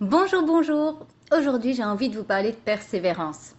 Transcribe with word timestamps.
Bonjour, 0.00 0.44
bonjour. 0.44 1.04
Aujourd'hui, 1.36 1.74
j'ai 1.74 1.82
envie 1.82 2.08
de 2.08 2.16
vous 2.16 2.22
parler 2.22 2.52
de 2.52 2.56
persévérance. 2.56 3.56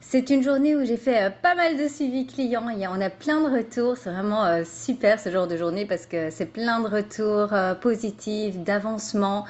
C'est 0.00 0.28
une 0.28 0.42
journée 0.42 0.74
où 0.74 0.84
j'ai 0.84 0.96
fait 0.96 1.22
euh, 1.22 1.30
pas 1.30 1.54
mal 1.54 1.76
de 1.76 1.86
suivi 1.86 2.26
clients 2.26 2.68
et 2.68 2.88
on 2.88 3.00
a 3.00 3.10
plein 3.10 3.48
de 3.48 3.56
retours. 3.56 3.96
C'est 3.96 4.10
vraiment 4.10 4.44
euh, 4.44 4.64
super 4.64 5.20
ce 5.20 5.30
genre 5.30 5.46
de 5.46 5.56
journée 5.56 5.86
parce 5.86 6.06
que 6.06 6.30
c'est 6.30 6.46
plein 6.46 6.80
de 6.80 6.88
retours 6.88 7.52
euh, 7.52 7.76
positifs, 7.76 8.58
d'avancement. 8.58 9.44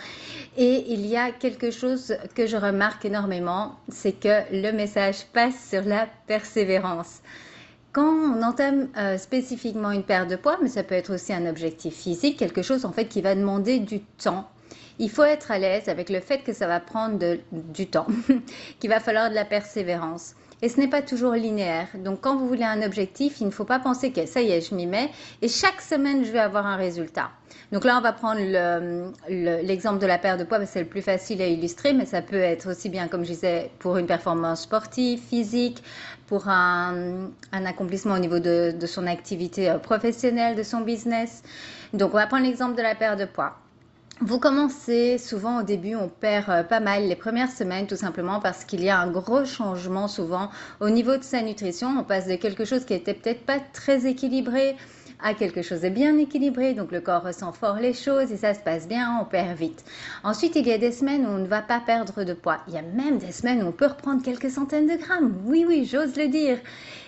Et 0.59 0.93
il 0.93 1.07
y 1.07 1.17
a 1.17 1.31
quelque 1.31 1.71
chose 1.71 2.15
que 2.35 2.47
je 2.47 2.59
remarque 2.59 3.07
énormément, 3.07 3.77
c'est 3.89 4.13
que 4.13 4.43
le 4.53 4.71
message 4.73 5.25
passe 5.33 5.71
sur 5.71 5.85
la 5.85 6.09
persévérance. 6.27 7.23
Quand 7.93 8.05
on 8.05 8.43
entame 8.43 8.89
spécifiquement 9.17 9.93
une 9.93 10.05
perte 10.05 10.29
de 10.29 10.37
poids, 10.37 10.59
mais 10.61 10.69
ça 10.69 10.83
peut 10.83 10.95
être 10.95 11.15
aussi 11.15 11.33
un 11.33 11.47
objectif 11.47 11.95
physique, 11.95 12.39
quelque 12.39 12.61
chose 12.61 12.85
en 12.85 12.93
fait 12.93 13.07
qui 13.07 13.23
va 13.23 13.35
demander 13.35 13.79
du 13.79 14.01
temps, 14.01 14.47
il 14.99 15.11
faut 15.11 15.25
être 15.25 15.51
à 15.51 15.59
l'aise 15.59 15.89
avec 15.89 16.11
le 16.11 16.21
fait 16.21 16.39
que 16.39 16.53
ça 16.53 16.67
va 16.67 16.81
prendre 16.81 17.19
du 17.53 17.87
temps, 17.87 18.07
qu'il 18.81 18.91
va 18.91 19.01
falloir 19.01 19.31
de 19.31 19.35
la 19.35 19.45
persévérance. 19.45 20.35
Et 20.61 20.69
ce 20.69 20.81
n'est 20.81 20.89
pas 20.89 21.03
toujours 21.03 21.33
linéaire. 21.33 21.87
Donc, 21.95 22.21
quand 22.21 22.37
vous 22.37 22.49
voulez 22.49 22.65
un 22.65 22.83
objectif, 22.83 23.41
il 23.41 23.47
ne 23.47 23.53
faut 23.53 23.65
pas 23.65 23.79
penser 23.79 24.11
que 24.11 24.27
ça 24.27 24.41
y 24.41 24.51
est, 24.51 24.61
je 24.61 24.75
m'y 24.75 24.87
mets 24.87 25.11
et 25.41 25.49
chaque 25.49 25.81
semaine, 25.81 26.25
je 26.25 26.33
vais 26.33 26.41
avoir 26.41 26.67
un 26.67 26.77
résultat. 26.77 27.31
Donc 27.71 27.85
là, 27.85 27.99
on 27.99 28.01
va 28.01 28.13
prendre 28.13 28.41
l'exemple 29.29 30.01
de 30.01 30.07
la 30.07 30.19
perte 30.19 30.41
de 30.41 30.45
poids, 30.45 30.65
c'est 30.67 30.81
le 30.81 30.89
plus 30.89 31.03
facile 31.03 31.43
à 31.43 31.47
illustrer, 31.47 31.93
mais 31.93 32.07
ça 32.07 32.23
peut 32.23 32.41
être 32.41 32.71
aussi 32.71 32.89
bien, 32.89 33.09
comme 33.09 33.25
je 33.25 33.33
disais, 33.33 33.71
pour 33.79 33.99
une 33.99 34.07
performance 34.07 34.63
sportive, 34.63 35.21
physique, 35.21 35.83
pour 36.27 36.49
un, 36.49 37.31
accomplissement 37.53 38.15
au 38.15 38.19
niveau 38.19 38.39
de, 38.41 38.75
de 38.79 38.87
son 38.87 39.07
activité 39.07 39.71
euh, 39.71 39.79
professionnelle, 39.79 40.57
de 40.57 40.63
son 40.63 40.81
business. 40.81 41.43
Donc, 41.93 42.15
on 42.15 42.17
va 42.17 42.27
prendre 42.27 42.45
l'exemple 42.45 42.77
de 42.77 42.83
la 42.83 42.95
perte 42.95 43.19
de 43.19 43.27
poids. 43.27 43.57
Vous 44.21 44.41
commencez 44.41 45.17
souvent 45.17 45.61
au 45.61 45.63
début, 45.63 45.95
on 45.95 46.09
perd 46.09 46.51
euh, 46.51 46.65
pas 46.65 46.81
mal 46.81 47.07
les 47.07 47.15
premières 47.15 47.53
semaines 47.53 47.87
tout 47.87 47.95
simplement 47.95 48.41
parce 48.41 48.65
qu'il 48.65 48.83
y 48.83 48.91
a 48.91 48.99
un 48.99 49.09
gros 49.13 49.45
changement 49.45 50.09
souvent 50.09 50.51
au 50.81 50.91
niveau 50.91 51.17
de 51.17 51.23
sa 51.23 51.41
nutrition. 51.41 51.95
On 52.01 52.03
passe 52.03 52.27
de 52.27 52.35
quelque 52.35 52.65
chose 52.65 52.85
qui 52.85 52.95
était 52.95 53.15
peut-être 53.15 53.47
pas 53.47 53.61
très 53.73 54.07
équilibré 54.07 54.75
à 55.23 55.35
quelque 55.35 55.63
chose 55.63 55.83
de 55.83 55.89
bien 55.89 56.19
équilibré, 56.19 56.75
donc 56.75 56.91
le 56.91 57.01
corps 57.01 57.23
ressent 57.23 57.53
fort 57.53 57.77
les 57.77 57.95
choses 57.95 58.33
et 58.33 58.37
ça 58.37 58.55
se 58.55 58.61
passe 58.61 58.89
bien, 58.89 59.19
on 59.21 59.25
perd 59.25 59.57
vite. 59.57 59.85
Ensuite, 60.25 60.57
il 60.57 60.67
y 60.67 60.73
a 60.73 60.79
des 60.79 60.93
semaines 60.93 61.25
où 61.25 61.31
on 61.31 61.39
ne 61.39 61.47
va 61.47 61.63
pas 61.63 61.79
perdre 61.79 62.25
de 62.25 62.35
poids. 62.35 62.59
Il 62.67 62.75
y 62.75 62.79
a 62.79 62.83
même 62.83 63.19
des 63.19 63.33
semaines 63.33 63.63
où 63.63 63.69
on 63.69 63.73
peut 63.73 63.87
reprendre 63.87 64.23
quelques 64.23 64.51
centaines 64.51 64.89
de 64.89 64.97
grammes. 64.97 65.33
Oui, 65.45 65.65
oui, 65.67 65.85
j'ose 65.85 66.17
le 66.17 66.27
dire. 66.27 66.59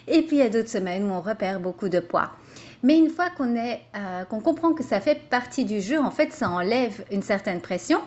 Et 0.07 0.23
puis 0.23 0.37
il 0.37 0.39
y 0.39 0.43
a 0.43 0.49
d'autres 0.49 0.69
semaines 0.69 1.11
où 1.11 1.13
on 1.13 1.21
repère 1.21 1.59
beaucoup 1.59 1.89
de 1.89 1.99
poids. 1.99 2.31
Mais 2.83 2.99
une 2.99 3.11
fois 3.11 3.29
qu'on 3.31 3.55
euh, 3.57 4.25
qu'on 4.25 4.41
comprend 4.41 4.73
que 4.73 4.83
ça 4.83 5.01
fait 5.01 5.29
partie 5.29 5.65
du 5.65 5.81
jeu, 5.81 6.01
en 6.01 6.11
fait, 6.11 6.33
ça 6.33 6.49
enlève 6.49 7.05
une 7.11 7.23
certaine 7.23 7.61
pression 7.61 8.01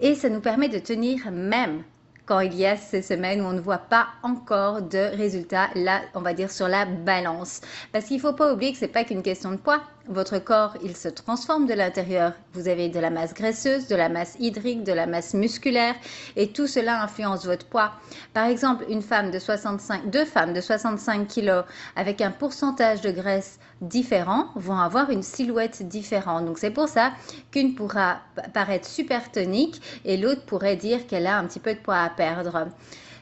et 0.00 0.14
ça 0.14 0.28
nous 0.28 0.40
permet 0.40 0.68
de 0.68 0.78
tenir 0.78 1.30
même 1.30 1.82
quand 2.26 2.40
il 2.40 2.54
y 2.54 2.66
a 2.66 2.76
ces 2.76 3.02
semaines 3.02 3.40
où 3.40 3.44
on 3.44 3.52
ne 3.52 3.60
voit 3.60 3.78
pas 3.78 4.08
encore 4.24 4.82
de 4.82 5.16
résultats, 5.16 5.68
là, 5.76 6.02
on 6.14 6.20
va 6.20 6.34
dire 6.34 6.50
sur 6.50 6.66
la 6.66 6.84
balance. 6.84 7.60
Parce 7.92 8.06
qu'il 8.06 8.16
ne 8.16 8.22
faut 8.22 8.32
pas 8.32 8.52
oublier 8.52 8.72
que 8.72 8.78
ce 8.78 8.84
n'est 8.84 8.90
pas 8.90 9.04
qu'une 9.04 9.22
question 9.22 9.52
de 9.52 9.56
poids. 9.56 9.80
Votre 10.08 10.38
corps, 10.38 10.74
il 10.84 10.96
se 10.96 11.08
transforme 11.08 11.66
de 11.66 11.74
l'intérieur. 11.74 12.32
Vous 12.52 12.68
avez 12.68 12.88
de 12.88 13.00
la 13.00 13.10
masse 13.10 13.34
graisseuse, 13.34 13.88
de 13.88 13.96
la 13.96 14.08
masse 14.08 14.36
hydrique, 14.38 14.84
de 14.84 14.92
la 14.92 15.06
masse 15.06 15.34
musculaire, 15.34 15.94
et 16.36 16.52
tout 16.52 16.68
cela 16.68 17.02
influence 17.02 17.44
votre 17.44 17.66
poids. 17.66 17.92
Par 18.32 18.46
exemple, 18.46 18.84
une 18.88 19.02
femme 19.02 19.32
de 19.32 19.38
65, 19.38 20.10
deux 20.10 20.24
femmes 20.24 20.52
de 20.52 20.60
65 20.60 21.26
kg 21.26 21.64
avec 21.96 22.20
un 22.20 22.30
pourcentage 22.30 23.00
de 23.00 23.10
graisse 23.10 23.58
différent 23.80 24.48
vont 24.54 24.78
avoir 24.78 25.10
une 25.10 25.22
silhouette 25.22 25.86
différente. 25.86 26.46
Donc 26.46 26.58
c'est 26.58 26.70
pour 26.70 26.88
ça 26.88 27.12
qu'une 27.50 27.74
pourra 27.74 28.20
paraître 28.54 28.86
super 28.86 29.30
tonique 29.30 29.82
et 30.04 30.16
l'autre 30.16 30.44
pourrait 30.46 30.76
dire 30.76 31.06
qu'elle 31.06 31.26
a 31.26 31.38
un 31.38 31.44
petit 31.46 31.60
peu 31.60 31.74
de 31.74 31.80
poids 31.80 31.98
à 31.98 32.10
perdre. 32.16 32.68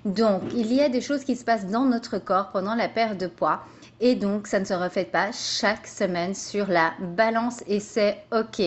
Donc 0.05 0.43
il 0.55 0.73
y 0.73 0.81
a 0.81 0.89
des 0.89 1.01
choses 1.01 1.25
qui 1.25 1.37
se 1.37 1.45
passent 1.45 1.67
dans 1.67 1.85
notre 1.85 2.19
corps 2.19 2.51
pendant 2.51 2.75
la 2.75 2.89
perte 2.89 3.19
de 3.19 3.27
poids 3.27 3.61
et 4.01 4.15
donc 4.15 4.47
ça 4.47 4.61
ne 4.61 4.65
se 4.65 4.75
reflète 4.75 5.11
pas 5.11 5.31
chaque 5.33 5.87
semaine 5.87 6.35
sur 6.35 6.67
la 6.67 6.93
balance 7.01 7.63
et 7.67 7.81
c'est 7.81 8.19
ok. 8.33 8.63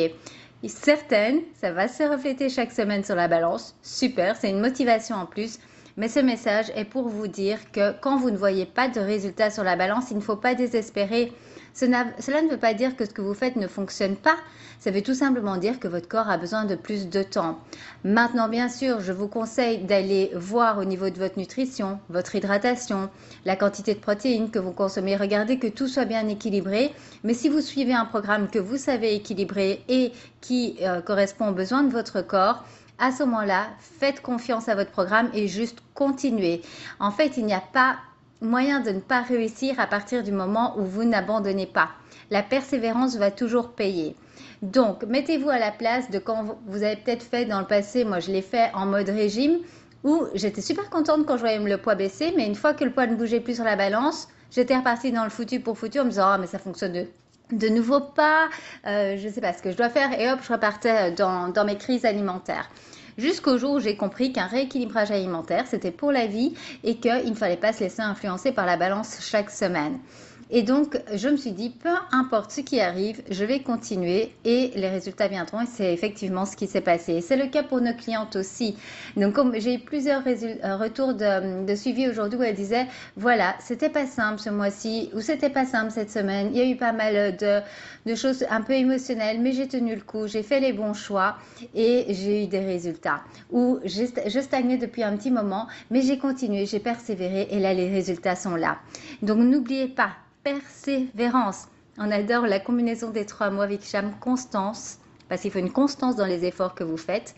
Certaines, 0.68 1.42
ça 1.62 1.72
va 1.72 1.88
se 1.88 2.04
refléter 2.04 2.50
chaque 2.50 2.72
semaine 2.72 3.04
sur 3.04 3.16
la 3.16 3.28
balance. 3.28 3.76
Super, 3.84 4.36
c'est 4.36 4.50
une 4.50 4.60
motivation 4.60 5.16
en 5.16 5.26
plus. 5.26 5.60
Mais 5.96 6.10
ce 6.10 6.20
message 6.20 6.72
est 6.76 6.86
pour 6.86 7.08
vous 7.08 7.28
dire 7.28 7.72
que 7.72 7.92
quand 8.02 8.18
vous 8.18 8.32
ne 8.32 8.38
voyez 8.38 8.66
pas 8.66 8.88
de 8.88 9.00
résultats 9.00 9.50
sur 9.50 9.64
la 9.64 9.76
balance, 9.76 10.12
il 10.12 10.18
ne 10.18 10.22
faut 10.22 10.36
pas 10.36 10.56
désespérer. 10.56 11.32
Cela 11.78 12.42
ne 12.42 12.50
veut 12.50 12.58
pas 12.58 12.74
dire 12.74 12.96
que 12.96 13.06
ce 13.06 13.12
que 13.12 13.22
vous 13.22 13.36
faites 13.36 13.56
ne 13.56 13.68
fonctionne 13.68 14.16
pas. 14.16 14.36
Ça 14.80 14.90
veut 14.90 15.04
tout 15.04 15.14
simplement 15.14 15.58
dire 15.58 15.80
que 15.80 15.88
votre 15.88 16.08
corps 16.08 16.28
a 16.28 16.38
besoin 16.40 16.66
de 16.66 16.74
plus 16.74 17.08
de 17.08 17.22
temps. 17.22 17.60
Maintenant, 18.04 18.50
bien 18.50 18.68
sûr, 18.68 19.00
je 19.00 19.12
vous 19.12 19.28
conseille 19.28 19.84
d'aller 19.84 20.32
voir 20.34 20.80
au 20.80 20.86
niveau 20.86 21.12
de 21.12 21.20
votre 21.20 21.38
nutrition, 21.38 22.00
votre 22.10 22.34
hydratation, 22.34 23.12
la 23.46 23.56
quantité 23.56 23.94
de 23.94 24.00
protéines 24.00 24.50
que 24.50 24.58
vous 24.58 24.72
consommez. 24.72 25.16
Regardez 25.16 25.60
que 25.60 25.68
tout 25.68 25.88
soit 25.88 26.06
bien 26.06 26.28
équilibré. 26.28 26.94
Mais 27.24 27.36
si 27.36 27.48
vous 27.48 27.62
suivez 27.62 27.94
un 27.94 28.06
programme 28.06 28.50
que 28.50 28.60
vous 28.60 28.78
savez 28.78 29.14
équilibrer 29.14 29.84
et 29.88 30.14
qui 30.42 30.78
euh, 30.82 31.02
correspond 31.02 31.50
aux 31.50 31.54
besoins 31.54 31.84
de 31.84 31.92
votre 31.92 32.22
corps, 32.22 32.64
à 32.98 33.12
ce 33.12 33.22
moment-là, 33.22 33.68
faites 34.00 34.22
confiance 34.22 34.68
à 34.68 34.74
votre 34.74 34.90
programme 34.90 35.30
et 35.36 35.48
juste 35.48 35.78
continuez. 35.94 36.64
En 37.00 37.12
fait, 37.12 37.38
il 37.38 37.46
n'y 37.46 37.54
a 37.54 37.62
pas 37.62 37.98
moyen 38.42 38.80
de 38.80 38.92
ne 38.92 39.00
pas 39.00 39.22
réussir 39.22 39.80
à 39.80 39.88
partir 39.88 40.24
du 40.24 40.32
moment 40.32 40.78
où 40.78 40.84
vous 40.84 41.04
n'abandonnez 41.04 41.66
pas. 41.66 41.90
La 42.30 42.44
persévérance 42.44 43.16
va 43.18 43.32
toujours 43.32 43.70
payer. 43.70 44.16
Donc, 44.62 45.04
mettez-vous 45.04 45.50
à 45.50 45.60
la 45.60 45.72
place 45.72 46.10
de 46.10 46.20
quand 46.20 46.58
vous 46.66 46.84
avez 46.84 46.96
peut-être 46.96 47.24
fait 47.24 47.46
dans 47.46 47.60
le 47.60 47.68
passé, 47.68 48.04
moi 48.04 48.20
je 48.20 48.32
l'ai 48.32 48.42
fait 48.42 48.72
en 48.74 48.86
mode 48.86 49.10
régime, 49.10 49.60
où 50.04 50.26
j'étais 50.34 50.62
super 50.62 50.90
contente 50.90 51.26
quand 51.26 51.36
je 51.36 51.42
voyais 51.42 51.60
le 51.60 51.78
poids 51.78 51.96
baisser, 51.96 52.34
mais 52.36 52.46
une 52.46 52.56
fois 52.56 52.74
que 52.74 52.84
le 52.84 52.92
poids 52.92 53.08
ne 53.08 53.16
bougeait 53.16 53.40
plus 53.40 53.56
sur 53.56 53.66
la 53.66 53.76
balance, 53.76 54.28
j'étais 54.52 54.76
repartie 54.76 55.12
dans 55.12 55.24
le 55.24 55.30
foutu 55.30 55.60
pour 55.60 55.78
foutu 55.78 56.00
en 56.00 56.06
me 56.06 56.10
disant, 56.10 56.34
oh, 56.36 56.38
mais 56.40 56.48
ça 56.48 56.60
fonctionne 56.60 56.94
de, 56.94 57.06
de 57.52 57.68
nouveau 57.70 58.00
pas, 58.00 58.48
euh, 58.86 59.18
je 59.18 59.28
ne 59.28 59.34
sais 59.34 59.42
pas 59.42 59.54
ce 59.54 59.62
que 59.62 59.72
je 59.72 59.78
dois 59.78 59.90
faire, 59.90 60.20
et 60.20 60.32
hop, 60.32 60.40
je 60.42 60.52
repartais 60.52 61.12
dans, 61.12 61.50
dans 61.50 61.66
mes 61.66 61.78
crises 61.78 62.06
alimentaires 62.06 62.70
jusqu'au 63.18 63.58
jour 63.58 63.74
où 63.74 63.80
j'ai 63.80 63.96
compris 63.96 64.32
qu'un 64.32 64.48
rééquilibrage 64.48 65.12
alimentaire, 65.12 65.66
c'était 65.68 65.92
pour 65.92 66.12
la 66.12 66.28
vie 66.28 66.54
et 66.84 66.98
qu'il 66.98 67.30
ne 67.30 67.36
fallait 67.36 67.58
pas 67.58 67.74
se 67.74 67.82
laisser 67.82 68.02
influencer 68.02 68.52
par 68.52 68.66
la 68.66 68.78
balance 68.78 69.18
chaque 69.22 69.50
semaine. 69.50 70.00
Et 70.50 70.64
donc, 70.64 71.00
je 71.14 71.28
me 71.28 71.36
suis 71.36 71.52
dit, 71.52 71.70
peu 71.70 71.90
importe 72.12 72.52
ce 72.52 72.62
qui 72.62 72.80
arrive, 72.80 73.22
je 73.30 73.44
vais 73.44 73.60
continuer 73.60 74.32
et 74.46 74.72
les 74.76 74.88
résultats 74.88 75.28
viendront. 75.28 75.62
Et 75.62 75.66
c'est 75.66 75.94
effectivement 75.94 76.46
ce 76.46 76.56
qui 76.56 76.68
s'est 76.68 76.82
passé. 76.82 77.22
C'est 77.22 77.36
le 77.36 77.48
cas 77.48 77.64
pour 77.64 77.82
nos 77.82 77.94
clientes 77.94 78.38
aussi. 78.38 78.78
Donc, 79.18 79.38
j'ai 79.58 79.76
eu 79.76 79.80
plusieurs 79.80 80.24
euh, 80.26 80.78
retours 80.78 81.14
de, 81.14 81.76
suivi 81.76 82.08
aujourd'hui 82.08 82.40
où 82.40 82.44
elles 82.44 82.56
disaient, 82.56 82.88
voilà, 83.18 83.56
c'était 83.60 83.90
pas 83.90 84.06
simple 84.06 84.40
ce 84.40 84.50
mois-ci 84.50 85.10
ou 85.14 85.20
c'était 85.20 85.50
pas 85.50 85.66
simple 85.66 85.92
cette 85.92 86.12
semaine. 86.12 86.50
Il 86.54 86.58
y 86.58 86.62
a 86.62 86.70
eu 86.70 86.78
pas 86.78 86.94
mal 86.94 87.36
de, 87.36 87.60
de 88.06 88.16
choses 88.16 88.46
un 88.50 88.62
peu 88.62 88.74
émotionnelles, 88.74 89.42
mais 89.42 89.52
j'ai 89.52 89.68
tenu 89.68 89.96
le 89.96 90.02
coup, 90.02 90.28
j'ai 90.28 90.44
fait 90.44 90.62
les 90.62 90.72
bons 90.72 90.94
choix 90.94 91.38
et 91.76 92.06
j'ai 92.10 92.46
eu 92.46 92.48
des 92.48 92.60
résultats. 92.60 93.22
Ou 93.52 93.80
je 93.84 94.40
stagnais 94.40 94.78
depuis 94.78 95.04
un 95.04 95.16
petit 95.18 95.32
moment, 95.32 95.68
mais 95.92 96.02
j'ai 96.02 96.18
continué, 96.18 96.66
j'ai 96.66 96.80
persévéré 96.80 97.48
et 97.52 97.60
là, 97.60 97.74
les 97.74 97.90
résultats 97.90 98.36
sont 98.36 98.56
là. 98.56 98.78
Donc, 99.22 99.40
n'oubliez 99.40 99.88
pas, 99.88 100.12
persévérance. 100.48 101.68
On 101.98 102.10
adore 102.10 102.48
la 102.48 102.62
combinaison 102.62 103.10
des 103.10 103.26
trois 103.26 103.50
mots 103.50 103.64
avec 103.64 103.84
Cham, 103.84 104.14
constance, 104.22 104.98
parce 105.28 105.42
qu'il 105.42 105.52
faut 105.52 105.60
une 105.60 105.74
constance 105.74 106.16
dans 106.16 106.26
les 106.26 106.46
efforts 106.46 106.74
que 106.74 106.86
vous 106.86 106.96
faites, 106.96 107.36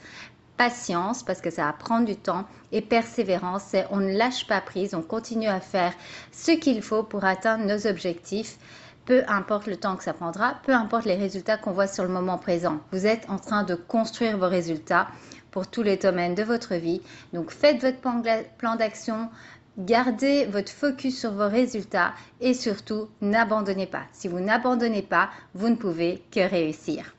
patience, 0.58 1.24
parce 1.24 1.42
que 1.42 1.50
ça 1.50 1.66
va 1.66 1.74
prendre 1.74 2.06
du 2.06 2.16
temps, 2.16 2.46
et 2.72 2.82
persévérance, 2.82 3.64
c'est 3.70 3.88
on 3.90 3.98
ne 3.98 4.16
lâche 4.16 4.46
pas 4.46 4.62
prise, 4.62 4.94
on 4.94 5.02
continue 5.02 5.48
à 5.48 5.60
faire 5.60 5.94
ce 6.32 6.52
qu'il 6.52 6.84
faut 6.84 7.02
pour 7.02 7.24
atteindre 7.26 7.66
nos 7.66 7.88
objectifs 7.88 8.58
peu 9.06 9.24
importe 9.28 9.66
le 9.66 9.76
temps 9.76 9.96
que 9.96 10.04
ça 10.04 10.14
prendra, 10.14 10.60
peu 10.62 10.72
importe 10.72 11.06
les 11.06 11.16
résultats 11.16 11.58
qu'on 11.58 11.72
voit 11.72 11.88
sur 11.88 12.04
le 12.04 12.12
moment 12.12 12.38
présent. 12.38 12.78
Vous 12.92 13.08
êtes 13.08 13.28
en 13.28 13.40
train 13.40 13.64
de 13.64 13.74
construire 13.74 14.38
vos 14.38 14.48
résultats 14.48 15.08
pour 15.50 15.66
tous 15.66 15.82
les 15.82 15.98
domaines 15.98 16.36
de 16.36 16.44
votre 16.44 16.76
vie. 16.76 17.02
Donc 17.34 17.50
faites 17.50 17.82
votre 17.82 17.98
plan 17.98 18.76
d'action, 18.76 19.30
Gardez 19.80 20.46
votre 20.46 20.74
focus 20.74 21.18
sur 21.18 21.32
vos 21.32 21.48
résultats 21.48 22.14
et 22.42 22.54
surtout, 22.54 23.08
n'abandonnez 23.22 23.88
pas. 23.88 24.04
Si 24.12 24.28
vous 24.28 24.42
n'abandonnez 24.42 25.04
pas, 25.04 25.30
vous 25.54 25.70
ne 25.70 25.76
pouvez 25.76 26.22
que 26.32 26.42
réussir. 26.42 27.16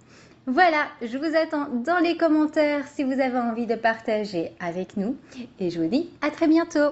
Voilà, 0.47 0.85
je 1.01 1.17
vous 1.17 1.37
attends 1.37 1.69
dans 1.73 1.99
les 2.03 2.19
commentaires 2.19 2.87
si 2.87 3.03
vous 3.03 3.19
avez 3.19 3.39
envie 3.39 3.67
de 3.67 3.77
partager 3.77 4.53
avec 4.61 4.99
nous 4.99 5.17
et 5.59 5.71
je 5.71 5.81
vous 5.81 5.89
dis 5.89 6.11
à 6.21 6.31
très 6.31 6.49
bientôt. 6.49 6.91